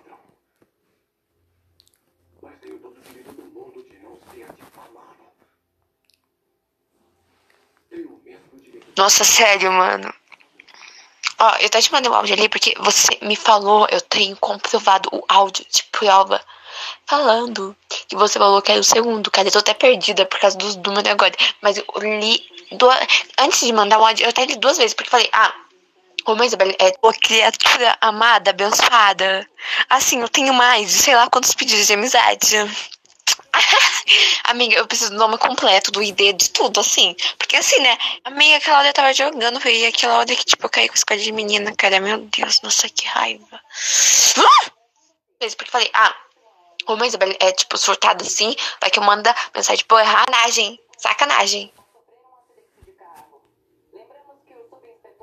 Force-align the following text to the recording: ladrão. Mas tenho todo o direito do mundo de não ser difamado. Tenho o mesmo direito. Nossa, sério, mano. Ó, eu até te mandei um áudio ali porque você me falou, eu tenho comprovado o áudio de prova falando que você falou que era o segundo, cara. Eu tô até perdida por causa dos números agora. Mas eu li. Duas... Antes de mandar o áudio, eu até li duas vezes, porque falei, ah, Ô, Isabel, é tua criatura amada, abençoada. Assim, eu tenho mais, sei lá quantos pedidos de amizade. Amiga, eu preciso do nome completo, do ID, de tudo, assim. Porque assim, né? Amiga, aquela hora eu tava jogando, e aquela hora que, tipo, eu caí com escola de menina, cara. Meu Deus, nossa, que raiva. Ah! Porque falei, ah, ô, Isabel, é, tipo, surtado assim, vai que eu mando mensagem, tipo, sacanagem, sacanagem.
ladrão. 0.00 0.18
Mas 2.42 2.60
tenho 2.60 2.78
todo 2.78 2.98
o 2.98 3.02
direito 3.02 3.32
do 3.32 3.42
mundo 3.42 3.82
de 3.82 3.98
não 3.98 4.18
ser 4.30 4.52
difamado. 4.52 5.24
Tenho 7.88 8.08
o 8.08 8.20
mesmo 8.24 8.60
direito. 8.60 8.86
Nossa, 8.96 9.24
sério, 9.24 9.72
mano. 9.72 10.12
Ó, 11.38 11.56
eu 11.56 11.66
até 11.66 11.80
te 11.80 11.90
mandei 11.90 12.10
um 12.10 12.14
áudio 12.14 12.34
ali 12.34 12.48
porque 12.48 12.74
você 12.78 13.18
me 13.22 13.34
falou, 13.34 13.86
eu 13.90 14.00
tenho 14.02 14.36
comprovado 14.36 15.08
o 15.10 15.24
áudio 15.26 15.64
de 15.70 15.82
prova 15.84 16.44
falando 17.06 17.76
que 17.88 18.14
você 18.14 18.38
falou 18.38 18.60
que 18.60 18.70
era 18.70 18.80
o 18.80 18.84
segundo, 18.84 19.30
cara. 19.30 19.48
Eu 19.48 19.52
tô 19.52 19.58
até 19.58 19.74
perdida 19.74 20.26
por 20.26 20.38
causa 20.38 20.56
dos 20.58 20.76
números 20.76 21.10
agora. 21.10 21.34
Mas 21.60 21.78
eu 21.78 21.84
li. 21.98 22.46
Duas... 22.72 22.98
Antes 23.38 23.60
de 23.60 23.72
mandar 23.72 23.98
o 23.98 24.04
áudio, 24.04 24.24
eu 24.24 24.30
até 24.30 24.44
li 24.44 24.56
duas 24.56 24.76
vezes, 24.76 24.94
porque 24.94 25.10
falei, 25.10 25.28
ah, 25.32 25.54
Ô, 26.26 26.42
Isabel, 26.44 26.74
é 26.78 26.90
tua 26.92 27.12
criatura 27.14 27.96
amada, 28.00 28.50
abençoada. 28.50 29.48
Assim, 29.88 30.20
eu 30.20 30.28
tenho 30.28 30.52
mais, 30.52 30.90
sei 30.90 31.14
lá 31.14 31.28
quantos 31.28 31.54
pedidos 31.54 31.86
de 31.86 31.94
amizade. 31.94 32.56
Amiga, 34.44 34.76
eu 34.76 34.86
preciso 34.86 35.10
do 35.10 35.16
nome 35.16 35.38
completo, 35.38 35.90
do 35.90 36.02
ID, 36.02 36.34
de 36.34 36.50
tudo, 36.50 36.80
assim. 36.80 37.16
Porque 37.38 37.56
assim, 37.56 37.80
né? 37.80 37.96
Amiga, 38.24 38.56
aquela 38.56 38.78
hora 38.78 38.88
eu 38.88 38.92
tava 38.92 39.12
jogando, 39.12 39.60
e 39.68 39.86
aquela 39.86 40.18
hora 40.18 40.36
que, 40.36 40.44
tipo, 40.44 40.66
eu 40.66 40.70
caí 40.70 40.88
com 40.88 40.94
escola 40.94 41.18
de 41.18 41.32
menina, 41.32 41.74
cara. 41.74 42.00
Meu 42.00 42.18
Deus, 42.18 42.60
nossa, 42.62 42.88
que 42.88 43.06
raiva. 43.06 43.60
Ah! 44.38 44.70
Porque 45.38 45.70
falei, 45.70 45.90
ah, 45.94 46.14
ô, 46.86 47.04
Isabel, 47.04 47.34
é, 47.40 47.52
tipo, 47.52 47.78
surtado 47.78 48.22
assim, 48.24 48.54
vai 48.80 48.90
que 48.90 48.98
eu 48.98 49.02
mando 49.02 49.30
mensagem, 49.54 49.78
tipo, 49.78 49.96
sacanagem, 49.96 50.80
sacanagem. 50.98 51.72